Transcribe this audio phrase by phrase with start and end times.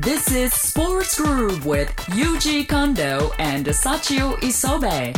[0.00, 5.12] This is Sports Groove with Yuji Kondo and Sachio Isobe.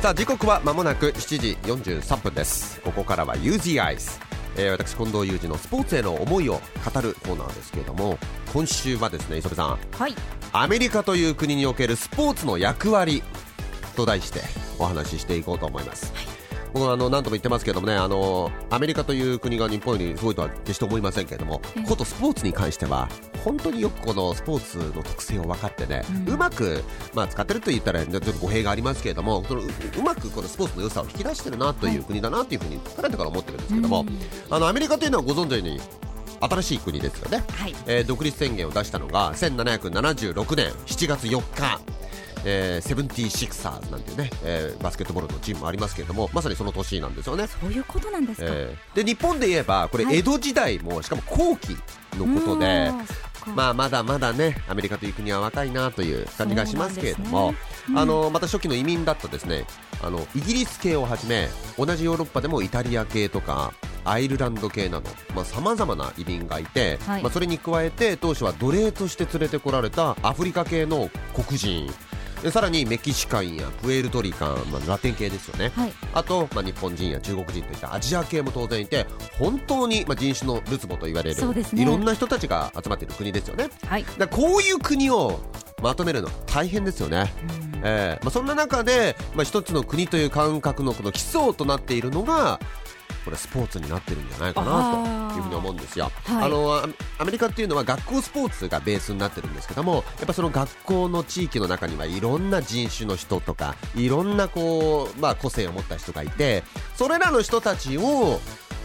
[0.00, 2.80] さあ時刻は間もなく7時43分です。
[2.80, 4.18] ここからは UZ アイス、
[4.56, 8.18] えー、私近藤裕二のスポーツへの思いを語るコーナーですけれども
[8.54, 9.78] 今週はですね磯部さん。
[9.92, 10.14] はい。
[10.54, 13.22] アメリカという国におけるスポーツの役割
[13.94, 14.40] と題して
[14.78, 16.10] お話ししていこうと思います、
[16.72, 23.08] 僕はあの何度も言ってますけどもねあのアメリカという国が日本よりすごいとは決して思いませんけれどもことスポーツに関しては
[23.44, 34.06] 本当によくこのスポーツの特性を分かってね、うまく、まあ、使ってると言ったらちょっと語弊がありますけれどもそのううまくこのスポーツの良さを引き出してるなという国だなというふうにかねてから思ってるんですけども、
[34.50, 35.80] あのアメリカというのはご存知のように
[36.40, 37.74] 新しい国ですよね、はい。
[37.86, 42.01] えー独立宣言を出したのが1776年7月4日。
[42.44, 47.46] えー、セブンティシクサーズなんていうね、えーバスケットボールのチームもありますけれどもまさにその年なんですよね。
[47.46, 50.18] そういうことなんですか、えーで日本で言えばこれはい。
[50.18, 51.76] 江戸時代もしかも後期
[52.16, 52.90] のことで、
[53.54, 57.54] まあ、まだまだねアメリカという国は若いなという感じがしますけれども、
[57.86, 58.02] そうなん。
[58.02, 59.64] あのまた初期の移民だったですね
[60.02, 63.72] あのイギリス系をはじめ同じヨーロッパでもイタリア系とか
[64.04, 67.22] アイルランド系などさまざ、まな移民がいて、はい。
[67.22, 71.92] まあ、それに加えて当初は奴隷として連れてこられたアフリカ系の黒人で
[72.50, 75.92] さらにメキシカンやプエルトリカン、まあ、ラテン系ですよね、はい。
[76.12, 79.06] あと、まあ、日本人や中国人といったアジア系も当然いて
[79.38, 81.64] 本当に、まあ、人種のるつぼと言われる、ね。
[81.74, 83.68] いろんな人たちが集まっている国ですよね。
[83.86, 84.04] はい。
[84.18, 85.40] だこういう国を
[85.82, 87.32] まとめるのは大変ですよね、
[87.82, 92.60] えーまあ、そんな中で、まあ、一つの国という感覚のこの基礎となっているのが
[93.24, 96.44] これスポーツになってるんじゃないかなというふうに思うんですよ、はい。
[96.46, 106.64] あのアアメリカっていうのは学校スポーツがベースになってるんですけどもやっぱその学校の地域の中にはいろんな人種の人とかいろんなこう、まあ、個性を持った人がいて
[106.96, 108.40] それらの人たちを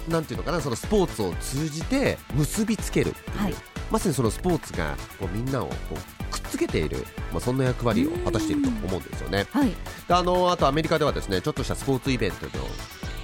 [0.08, 3.54] なんていうのかなそのスポーツを通じて結びつけるっていう、はい。
[3.92, 9.48] まさにそのスポーツがこうみんなをこうくっつけている、まあ、そんな役割を果たしていると思うんですよね。
[9.52, 9.70] はい。
[9.70, 9.76] で
[10.14, 12.52] あのあとアメリカではですねちょっとしたスポーツイベントの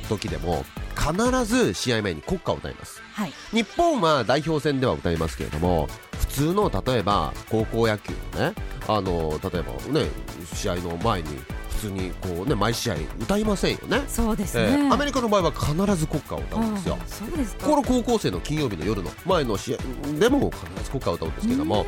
[0.04, 0.64] 時でも
[0.96, 3.02] 必ず試合前に国歌を歌います。
[3.14, 3.34] はい。
[3.52, 5.88] 日本は代表戦では歌いますけれども
[6.20, 8.56] 普通の例えば高校野球のね
[8.88, 10.08] あの例えばね
[10.54, 11.28] 試合の前に
[11.70, 14.04] 普通にこうね毎試合歌いませんよね。
[14.08, 16.98] そうですえね、ーアメリカの場合は必ず国歌を歌うんですよ。
[17.08, 17.68] そうですか。
[17.68, 19.78] この高校生の金曜日の夜の前の試合
[20.20, 21.86] でも必ず国歌を歌うんですけども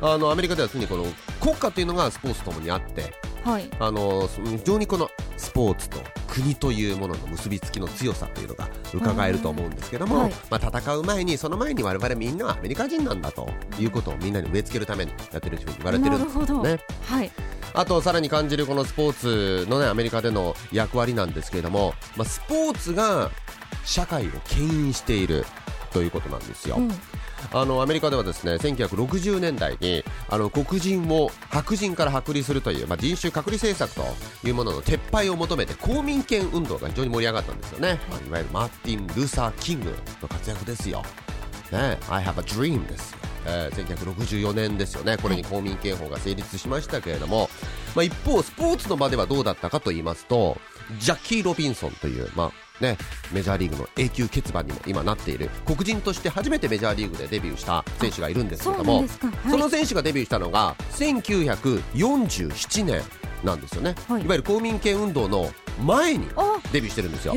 [0.00, 1.04] あのアメリカでは常にこの
[1.40, 3.12] 国歌っていうのがスポーツともにあって
[3.44, 3.68] はい。
[3.80, 5.10] あの非常にこの
[5.42, 5.98] スポーツと
[6.28, 16.78] 国というものの結びつきの強さというのが伺えると思うんですけども、うんはいまあ、戦う前にその前に我々みんなはアメリカ人なんだということをみんなに植え付けるためにやってるというふうに言われてるんですなるほどね。
[17.06, 17.30] はい
[17.74, 23.30] あとさらに感じるこのスポーツのねアメリカでの役割なんですけれども、まあ、スポーツが
[23.86, 25.46] 社会を牽引している
[25.90, 26.76] ということなんですよ。
[26.76, 26.92] うん
[27.52, 41.02] あのアメリカではですね1960年代にあの黒人を白人から隔離するという、まあ、人種隔離政策というものの撤廃を求めて公民権運動が非常に盛り上がったんですよね、まあいわゆるマーティン・ルーサー・キングの活躍ですよ。
[41.72, 43.18] ね、I have a dream ですよ。
[43.46, 47.50] えー1964年ですよね、これに公民権法が成立しましたけれども、
[47.94, 50.58] まあ、一方、スポーツの場ではどうだったかと言いますと、
[50.98, 52.98] ジャッキー・ロビンソンという、まあね、
[53.32, 59.26] メジャーリーグの永久欠番にも今なっている黒人として初めてメジャーリーグでデビューした選手がいるんですけどそうもなんですか。
[59.28, 59.50] はい。
[59.50, 63.02] その選手がデビューしたのが1947年
[63.44, 64.22] なんですよね、はい。
[64.22, 65.50] い、わゆる公民権運動の
[65.82, 67.34] 前にあデビューしてるんですよ。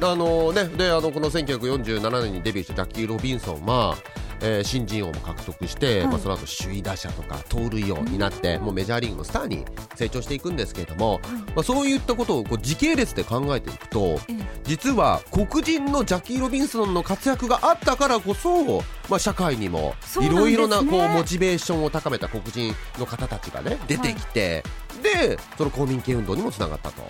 [0.00, 3.96] あのね、であのこの1947年にデビューしたジャッキー・ロビンソンは、
[4.40, 6.08] えー新人王も獲得して、はい。
[6.08, 11.20] まあ、その後首位打者とか盗塁王になって、もうメジャーリーグのスターに成長していくんですけれども、
[11.54, 14.34] まあ、そういったことをこう時系列で考えていくとええ。
[14.64, 24.62] 実は黒人のジャッキー・ロビンソンの活躍があったからこそ、まあ、社会にもいろいろなこうモチベーションを高めた黒人の方たちがね出てきて、
[25.02, 27.02] でその公民権運動にもつながったと。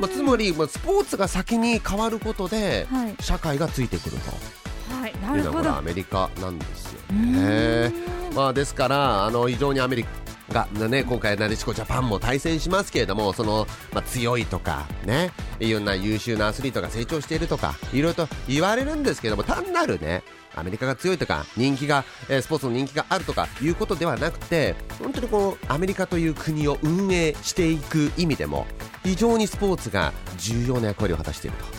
[0.00, 3.14] まあ、つまり、まあ、スポーツが先に変わることで、はい。
[3.20, 4.22] 社会がついてくるは
[5.30, 5.64] いというのなるほど。
[5.64, 7.88] がこれアメリカなんですようね。
[7.88, 7.92] ん。
[8.34, 10.10] まあ、ですからあの非常にアメリカ
[10.52, 15.30] が、ね、今回なでしこジャパンも対戦しますけれどもその、まあ、強いとかね
[15.60, 20.22] いろんな優秀なアスリートが成長しているとかいろいろと言われるんですけども単なるね
[20.54, 28.66] アメリカが強いとか人気が、えースポーツの人気があるとかいうことではなくて本当にこうアメリカという国を運営していく意味でも
[29.04, 31.77] 非常にスポーツが重要な役割を果たしていると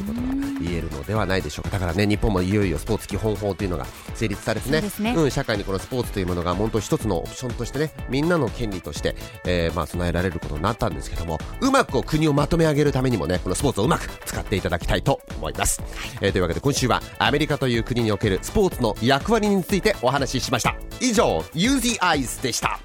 [0.00, 0.26] いうことが
[0.60, 1.70] 言えるのではないでしょうか。
[1.70, 4.82] だからね日本もいよいよスポーツ基本法というのが成立されてね。
[5.00, 5.14] ね。
[5.16, 9.14] うん、社会にこのスポーツというものが本当一つのオプションとしてねみんなの権利として、
[9.44, 15.82] えーまあ、備えられることになったんですけどもうまくこう国をまとめ上げるためにもねこのスポーツをうまく使っていただきたいと思います、
[16.20, 20.76] えーというわけで今週はアメリカという国におけるスポーツの役割についてお話ししました。
[21.00, 22.78] 以上 UZ Eyes でした。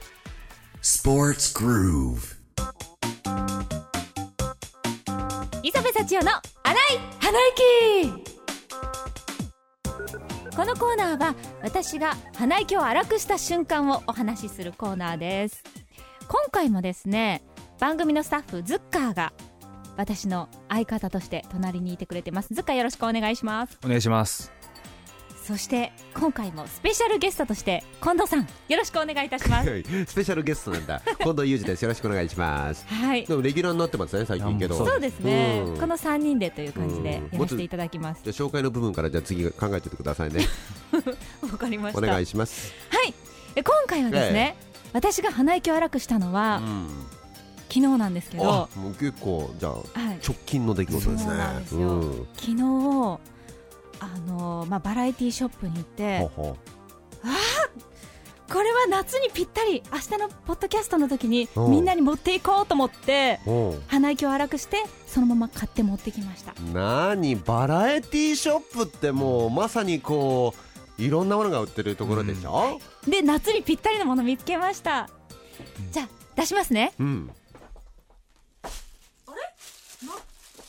[0.82, 2.35] Sports Groove.
[5.86, 6.32] 部幸男の
[6.64, 6.78] 荒い
[7.20, 8.10] 鼻息
[10.56, 15.62] このコーナーは私が鼻息を荒くした瞬間をお話しするコーナーです。
[16.28, 17.44] 今回もですね
[17.80, 19.34] 番組のスタッフズッカーが
[19.96, 22.56] 私の相方として隣にいてくれてます。
[22.56, 23.78] ズッカーよろしくお願いします。
[23.86, 24.52] お願いします。
[25.46, 29.84] そして今回もスペシャルゲストとして近藤さんよろしくお願いいたします。
[30.08, 31.04] スペシャルゲストなんだ。
[31.22, 31.84] 近藤裕二です。
[31.84, 32.84] よろしくお願いします。
[32.88, 33.28] はい。
[33.28, 34.76] でもレギュラーになってますね最近けど。
[34.76, 35.62] そうですね。
[35.64, 35.78] うん。
[35.78, 37.38] この3人でという感じでうん。
[37.38, 38.22] やらせていただきます。
[38.24, 40.48] じゃあ紹介の部分からじゃあ次考えててくださいね。
[41.44, 42.00] わかりました。
[42.00, 43.14] お願いしますはい。
[43.56, 44.56] え今回はですね、
[44.94, 46.88] 私が鼻息を荒くしたのは、うん。
[47.70, 49.74] 昨日なんですけど、はあもう結構じゃあ
[50.14, 51.34] い、直近の出来事ですね。
[51.68, 52.00] すよ。
[52.00, 52.28] うん。
[52.36, 53.35] 昨日
[54.14, 56.58] あのまあ、バラエティショップに行ってほうほ
[58.48, 61.72] これは夏にぴったり明日のポッドキャストの時にうん。
[61.72, 63.40] みんなに持っていこうと思って
[63.88, 66.54] 鼻息を荒くしてそのまま買って持ってきました。
[66.74, 70.54] なにバラエティショップってもうまさにこ
[71.00, 72.80] ういろんなものが売ってるところでしょ？
[73.08, 75.10] で夏にぴったりのもの見つけました。
[75.92, 76.94] じゃあ出しますね。
[77.00, 77.32] うん、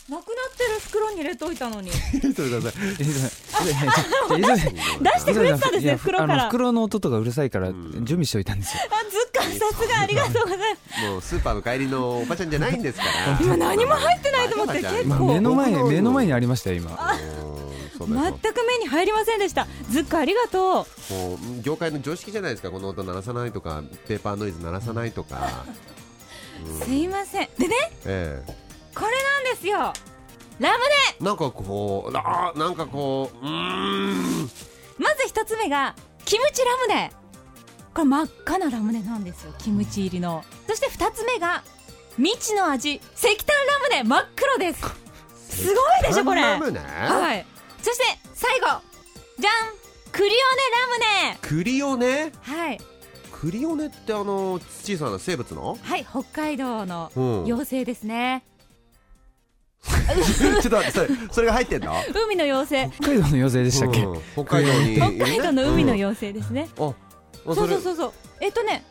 [0.09, 0.27] なくなっ
[0.57, 1.91] てる袋に入れといたのに。
[1.91, 1.99] そ
[2.43, 2.85] れくださ出
[5.19, 6.47] してくれてたんですね袋から。
[6.47, 7.91] 袋の音とかうるさいからん。
[8.05, 8.83] 準備しておいたんですよ。
[8.91, 10.71] あずっかさすがありがとうございます。
[11.11, 13.11] もうスーパーの帰りのおばちゃんじゃないんですから。
[13.43, 15.09] 今何も入ってないと思ってまあ結構。
[15.09, 16.97] まあ目の前目の前にありましたよ今。
[17.99, 18.15] 全く
[18.63, 19.67] 目に入りませんでした。
[19.91, 21.15] ずっかありがとう。
[21.15, 22.71] もう業界の常識じゃないですか。
[22.71, 25.65] この音鳴らさないとかペーパーノイズ鳴らさないとか、
[26.85, 27.49] すいません。
[27.59, 27.75] でね
[28.05, 28.66] ええ
[28.99, 29.93] これなんですよ。
[30.59, 30.85] ラム
[31.21, 31.27] ネ。
[31.27, 34.51] なんかこうあーなんかこううーん。
[34.99, 35.95] まず一つ目が
[36.25, 37.13] キムチラムネ。
[37.93, 40.43] これ真っ赤なラムネなんですよキムチ入りの。
[40.67, 41.63] そして二つ目が
[42.17, 44.03] 未知の味石炭ラムネ。
[44.03, 44.81] 真っ黒です。
[45.65, 46.41] すごいでしょこれ。
[46.41, 46.81] ラムネ？
[46.81, 47.47] はい。
[47.83, 48.67] そして最後。
[49.39, 49.77] じゃん。
[50.11, 51.39] クリオネラムネ。
[51.43, 52.33] クリオネ？
[52.41, 52.81] はい。
[53.31, 55.77] クリオネってあの小さな生物の？
[55.83, 57.45] はい北海道のうん。
[57.45, 58.43] 妖精ですね、
[60.17, 61.95] ちょっと待ってそれそれが入ってんの？
[62.25, 62.91] 海の妖精。
[63.01, 64.03] 北海道の妖精でしたっけ？
[64.03, 64.95] うん北海道に。
[64.97, 66.89] 北海道の海の妖精ですね、うん。
[66.89, 66.95] あ
[67.49, 68.13] あそうそうそうそう。
[68.41, 68.85] えっとね。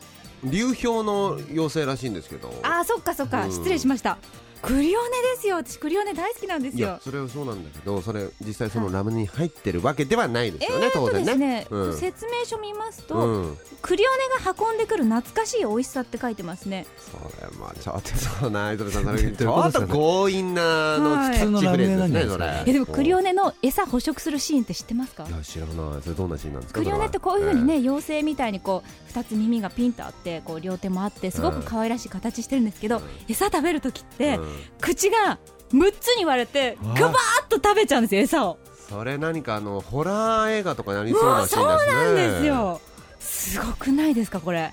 [0.43, 2.53] 流氷の妖精らしいんですけど。
[2.61, 3.45] あーそっかそっか。
[3.45, 3.51] うん。
[3.51, 4.17] 失礼しました
[4.61, 5.57] クリオネですよ。
[5.57, 11.25] 私クリオネ大好きなんですいやよそれはそうなんだけどそれ実際そのラムネに入ってるわけではないですよね、えーと当然ね。
[11.25, 11.97] ですね、うん。
[11.97, 13.57] 説明書見ますと、うん。
[13.81, 14.09] クリオ
[14.39, 16.87] ネが運んでくる懐かしい美味しさって書いてますね。
[16.97, 18.09] それまあちょっと
[18.41, 21.37] そうな磯部さん ちょっと強引なあのはい。
[21.37, 22.63] キャッチフレーズですねそれ。
[22.65, 25.25] えでもクリオネの餌捕食するシーンって知ってますか？
[25.27, 26.01] いや知らない。
[26.01, 33.03] それどんなシーンなんですかクリオネってこういうふうにね、妖精みたいにこう2つ耳がピンとあってこう両手もあってすごく可愛らしい形してるんですけど、うん。
[33.27, 34.44] 餌食べる時って、はうん
[34.81, 35.39] 口が
[35.73, 36.99] 6つに割れてわあ。
[36.99, 38.57] ガバーッと食べちゃうんですよ餌を。
[38.89, 41.93] それ何かあのホラー映画とかになりそうなシーンですね。
[41.93, 42.81] そうなんですよ。
[43.19, 44.71] すごくないですかこれ。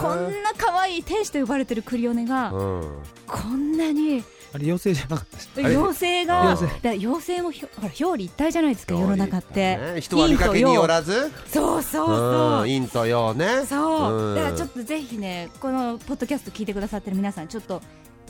[0.00, 3.02] こんな可愛い天使と呼ばれてるクリオネがうん。
[3.26, 4.22] こんなに
[4.52, 7.42] あれ妖精じゃなかった妖精が妖精。
[7.42, 11.32] もひょほら表裏一体じゃないですか世の中って、ね人は見かけによらず？
[11.48, 13.64] そうそうそう、うん陰と陽ね。
[13.66, 14.34] そう、うん。
[14.36, 17.82] だからちょっとぜひねこのポッドキャスト聞いてくださってる皆さんちょっと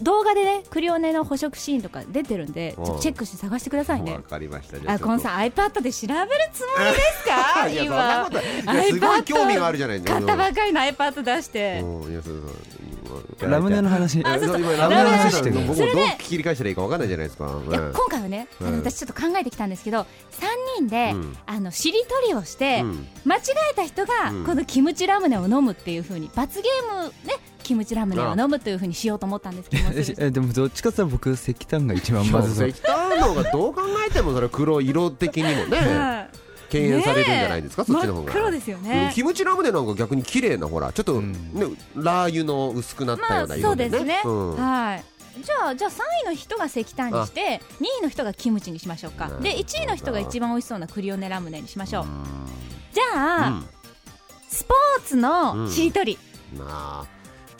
[0.02, 4.14] 動画でねクリオネの捕食シーンとか出てるんでちょっとチェックして探してくださいね。
[4.14, 4.92] わかりました。
[4.92, 7.68] あこのさ iPad で調べるつもりですか？
[7.70, 8.76] いやそんな今ことい。
[8.76, 10.00] やすごい興味があるじゃない。
[10.00, 11.80] ですか買ったばかりの iPad 出して。
[11.82, 12.42] うんいやそう
[13.38, 13.50] そう。
[13.50, 14.20] ラムネの話。
[14.24, 14.60] あそうそう。
[14.60, 16.16] 今ラムネの話してる僕もどうそれで。
[16.18, 17.44] 切り返したらいいかわかんないじゃないですか。
[17.46, 18.72] いやうん今回はね、あうん。
[18.72, 20.06] の私ちょっと考えてきたんですけど3
[20.78, 21.36] 人で、うん。
[21.46, 23.06] あのしりとりをして、うん。
[23.24, 24.44] 間違えた人が、うん。
[24.44, 32.68] このキムチラムネを飲むっていう風に罰ゲームねキムチラムネを飲むという風にしようと思ったんですけども ええでもどっちかって言ったら僕石炭が一番まずそう。
[32.68, 38.32] 石炭の方がどう考えてもそれ黒色的にもね はい敬遠されるんじゃないですかそっちの方が。
[38.32, 41.32] 真っ黒ですようんねキムチラムネなんか逆に綺麗なほらちょっとうん。
[41.32, 41.66] ね
[41.96, 44.56] ラー油の薄くなったまあような色でそうですね、うん。
[44.56, 45.04] はい。
[45.42, 45.94] じゃあじゃあ3
[46.24, 49.28] 位の人が石炭にして2位の人がキムチにしましょうか。
[49.40, 52.04] で1位の人が一番美味しそうなクリオネラムネにしましょう。
[52.92, 53.66] じゃあ、うん。
[54.48, 56.16] スポーツのしりとり、
[56.56, 56.64] な
[57.02, 57.04] あ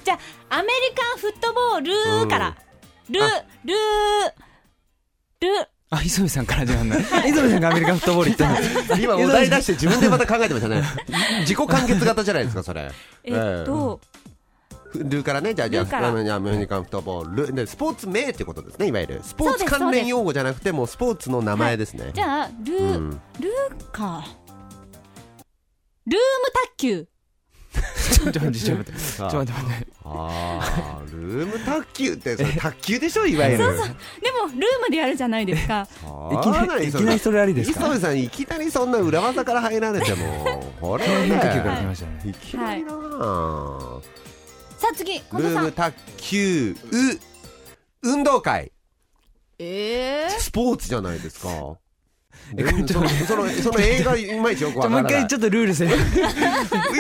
[0.05, 0.19] じゃ
[0.51, 2.55] あアメリカンフットボールから、
[3.09, 3.45] ルあ。
[3.65, 3.75] ル
[5.41, 9.01] ルあ磯部さんから始まるんだ磯部さんがアメリカンフットボール行ったの。
[9.01, 10.83] 今お題出して自分でまた考えてましたね。
[11.41, 12.91] 自己完結型じゃないですかそれ。
[13.25, 13.31] え
[13.63, 14.01] っと、
[14.95, 16.09] ルーからねじゃあじゃルーから。
[16.09, 17.53] あアメリカンフットボール。
[17.55, 19.21] でスポーツ名ってことですねいわゆる。
[19.23, 23.11] スポーツ関連用語じゃなくてもうスポーツの名前ですね、じゃあルー、うん。
[23.41, 24.25] ルーか。
[26.07, 26.21] ルーム
[26.53, 27.09] 卓球
[28.25, 29.01] ちょっと待ってちょっと待って。
[29.01, 29.63] ちょっと待って。
[29.63, 33.59] 待ってあールーム卓球ってそれ卓球でしょいわゆる。
[33.59, 33.89] でもルー
[34.55, 35.89] ムでやるじゃないですか。
[36.33, 37.81] いきなりいきなりそれありですか？
[37.81, 42.21] 磯部さんいきなりそんな裏技から入られても これは変化球からね来ましたね。
[42.31, 44.01] いきなりなあ。
[44.79, 45.21] さあ次。
[45.21, 46.77] 近ルーム卓球う
[48.03, 48.71] 運動会。
[49.59, 51.49] えスポーツじゃないですか
[52.57, 55.13] えこれちょっとそのその映画いまいちよくわからない。
[55.13, 55.89] 一回ちょっとルールせい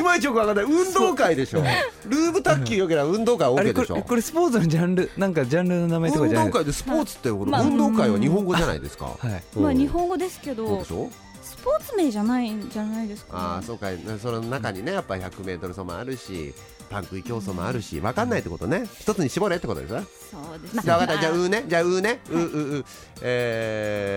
[0.02, 0.64] まいちよくわかんない。
[0.64, 1.62] 運動会でしょ。
[2.06, 3.96] ルーム卓球よければ運動会あ OK でしょ。
[3.96, 6.48] れこれスポーツのジャンルなんかジャンルの名前とか運じゃない。
[6.48, 9.04] 動会でスポーツって運動会は日本語じゃないですか。
[9.06, 9.58] はい。
[9.58, 11.10] まあ日本語ですけどそうでしょ？
[11.44, 13.88] スポーツ名じゃないんじゃないですか、ああそうか。
[14.20, 16.54] その中にねやっぱ 100m 走もあるし
[16.90, 18.84] パン食い競争もあるし分かんないってことね。
[18.98, 21.64] 一つに絞れってことですねそうですじゃあ分かったじゃあまうね。
[21.68, 22.20] じゃあうね。
[22.30, 22.84] ううう
[23.22, 24.14] え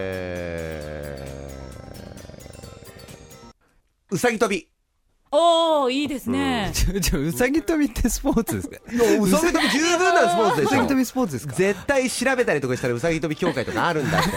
[4.11, 4.15] ー。
[4.15, 4.67] うさぎ跳び。
[5.29, 8.77] おおいいですね、ちょちょうさぎ跳びってスポーツですか？
[8.87, 10.69] うさぎ跳び十分なスポーツでしょ。
[10.69, 11.53] うさぎ跳びスポーツですか？
[11.53, 14.29] 絶対調べたりとかしたらうさぎ跳び協会とかあるんだって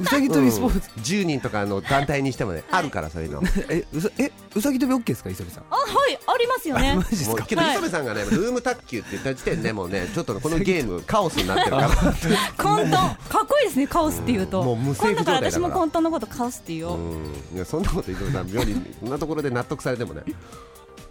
[0.00, 0.90] うさぎ跳びスポーツ。
[0.96, 3.40] うん10人とかの団体にしてもねあるからそういうの。
[3.42, 5.64] も えうさえうさぎ跳び OK ですか磯部さん？
[5.70, 6.94] あはいありますよね。
[6.96, 7.44] マジですか？
[7.44, 7.72] うけどはい。
[7.72, 11.88] 磯部さんがねルーム卓球って言った時点でもうねちょっとこのゲームカオスになってるから。
[12.56, 12.90] 混沌
[13.28, 15.50] かっこいいですねカオスって言うと、うんもう無政府今度から。
[15.50, 17.24] 状態だから私も混沌のことカオスって言おう、うん。
[17.54, 20.22] いやそんなこと磯部さん妙にそんなところで納得されてもね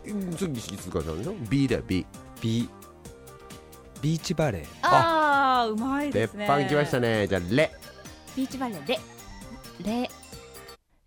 [0.08, 2.06] うん次静香さんでしょ？B だよ B
[2.42, 2.70] ビ
[4.02, 4.66] ビーチバレー。
[4.82, 6.44] ああうまいで鉄すね。
[6.46, 7.26] 板きましたね。
[7.28, 7.72] じゃあレ
[8.36, 9.00] ビーチバレーで
[9.84, 10.10] レ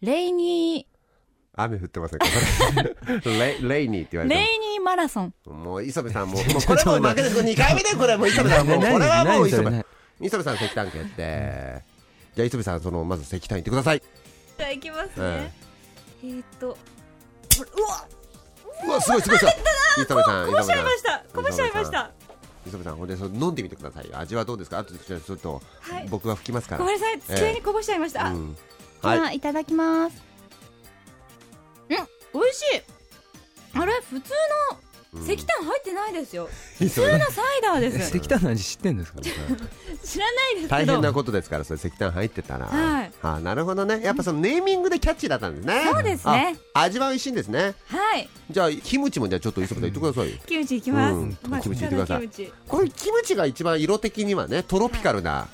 [0.02, 0.86] レイニ
[1.58, 2.26] 雨降ってませんか？
[3.24, 3.58] これ。
[3.62, 5.34] レレイニーって言わーレれてイニーマラソン。
[5.46, 7.40] ももう磯部さんもう もうこれもう負けです。
[7.40, 8.16] 2回目でこれ。
[8.16, 9.86] もう磯部さんもうなこれはもう磯部。
[10.20, 11.82] 磯部さん石炭決定
[12.34, 14.02] じゃあ磯部さんそのまず石炭言ってください。
[14.58, 15.52] じゃあいきますね、え
[16.24, 18.06] えーっとうわ
[18.86, 19.54] うわすごいすごいすごい。
[20.02, 21.24] 磯部さんこぼしちゃいま磯した。
[21.34, 22.10] こぼしちゃいました
[22.70, 24.18] 部さんほんでそれ飲んでみてくださいよ。
[24.18, 24.78] 味はどうですか？
[24.78, 26.06] あとちょっとはい。
[26.08, 26.80] 僕が吹きますから。
[26.80, 27.20] ごめんなさい。
[27.20, 28.54] 机にこぼしちゃいました、あうん。
[28.54, 29.36] じゃあ、はい。
[29.36, 30.22] い、ただきます。
[31.90, 31.96] うん
[32.34, 32.82] 美味しい。
[33.78, 33.92] あれ？
[34.10, 34.30] 普通
[35.14, 38.14] の石炭入ってないですよ、 普通のサイダーです。
[38.18, 39.20] 石炭の味知ってんですか
[40.04, 40.68] 知らないですけど。
[40.68, 42.66] 大変なことですからそれ石炭入ってたら。
[42.66, 44.00] はいあなるほどね。
[44.02, 45.82] やっぱそのネーミングでキャッチーだったんですね。
[45.90, 46.56] そうですね。
[46.74, 47.74] あ味は美味しいんですね。
[47.86, 48.28] はい。
[48.50, 50.38] じゃあキムチもじゃあちょっと磯部さん言ってくださいよ。
[50.46, 51.38] キムチいきます、うん。
[51.48, 52.20] まあキムチいってください。
[52.20, 52.52] キムチ。
[52.68, 55.48] これキムチが一番色的にはねトロピカルな、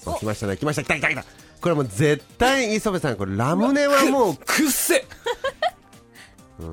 [0.00, 0.56] そう来ましたね。
[0.56, 0.84] 来ました。
[0.84, 1.24] 来た来た来た。
[1.60, 5.04] これもう絶対磯部さんこれラムネはもう くっせ。
[6.58, 6.64] う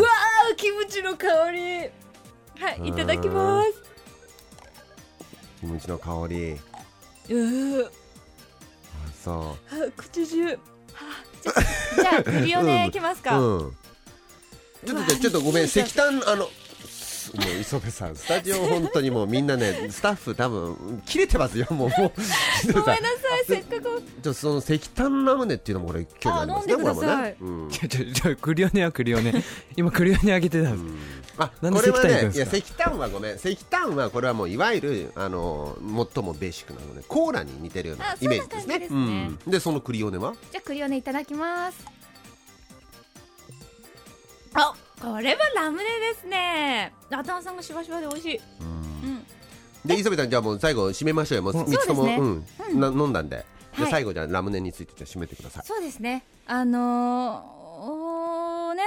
[0.00, 1.60] わーキムチの香り。
[2.58, 3.68] はいいただきます。
[5.60, 6.52] キムチの香り。
[6.52, 7.90] うー
[9.22, 9.56] あそは
[9.96, 10.46] 口中。
[10.46, 10.56] は
[11.42, 13.76] じゃじゃあクリオネいきますか、ううん。
[14.84, 15.64] ちょっとちょっとごめん。
[15.64, 16.48] 石炭あの
[17.34, 18.16] もう磯部さん。
[18.16, 21.66] スタジオ本当にもうみんなねスタッフ多分切れてますよ。
[21.70, 22.20] もうもう。
[22.62, 23.82] 磯部さんごめんなさいせっかく。
[23.82, 27.34] ちょっとその石炭ラムネっていうのもこれ興味ありますねあ飲んでください。
[27.34, 27.70] これもね、うん。
[27.70, 29.44] ちょちょちょクリオネはクリオネ。
[29.76, 31.22] 今クリオネあげてたんです。
[31.38, 33.36] あなんでこれは石炭ねいや石炭はごめん。
[33.36, 35.76] 石炭はこれはもういわゆるあの
[36.14, 38.86] 最もベーシックなのでコーラに似てるようなあイメージですね。
[38.90, 40.34] うん、でそのクリオネは？
[40.50, 41.86] じゃあクリオネいただきます。
[44.54, 46.92] あこれはラムネですね。
[47.10, 48.40] 頭さんがしばしばで美味しい。
[48.60, 49.26] うん。
[49.84, 51.42] で磯部さんじゃあもう最後締めましょうよ。
[51.42, 52.80] もううん3つともそうん。
[52.80, 53.44] な飲んだんで。
[53.76, 53.90] ではい。
[53.90, 55.64] 最後じゃあラムネについてじゃあ締めてください。
[55.66, 56.24] そうですね。
[56.46, 58.82] あのー、ね。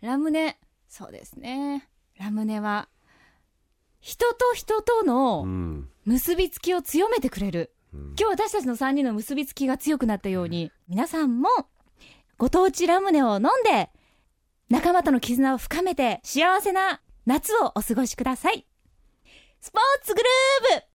[0.00, 0.58] ラムネ。
[0.88, 1.86] そうですね。
[2.18, 2.88] ラムネは
[4.00, 5.90] 人と人とうのん。
[6.06, 8.00] 結びつきを強めてくれる、うん。
[8.18, 11.50] 今日私たちの3人の結びつきが強くなったように皆さんも
[12.38, 13.90] ご当地ラムネを飲んで
[14.70, 18.66] 仲間との絆を深めて幸せな夏をお過ごしください。
[19.60, 20.93] スポーツグルーブ。